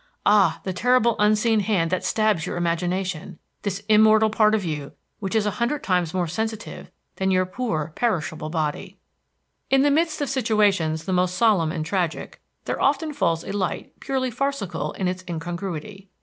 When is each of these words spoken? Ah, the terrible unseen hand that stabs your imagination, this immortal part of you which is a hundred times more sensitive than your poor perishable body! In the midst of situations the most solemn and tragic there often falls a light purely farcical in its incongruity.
Ah, 0.25 0.59
the 0.63 0.73
terrible 0.73 1.15
unseen 1.19 1.59
hand 1.59 1.91
that 1.91 2.03
stabs 2.03 2.47
your 2.47 2.57
imagination, 2.57 3.37
this 3.61 3.83
immortal 3.87 4.31
part 4.31 4.55
of 4.55 4.65
you 4.65 4.93
which 5.19 5.35
is 5.35 5.45
a 5.45 5.51
hundred 5.61 5.83
times 5.83 6.11
more 6.11 6.25
sensitive 6.27 6.89
than 7.17 7.29
your 7.29 7.45
poor 7.45 7.93
perishable 7.95 8.49
body! 8.49 8.97
In 9.69 9.83
the 9.83 9.91
midst 9.91 10.19
of 10.19 10.27
situations 10.27 11.05
the 11.05 11.13
most 11.13 11.37
solemn 11.37 11.71
and 11.71 11.85
tragic 11.85 12.41
there 12.65 12.81
often 12.81 13.13
falls 13.13 13.43
a 13.43 13.51
light 13.51 13.93
purely 13.99 14.31
farcical 14.31 14.93
in 14.93 15.07
its 15.07 15.23
incongruity. 15.29 16.09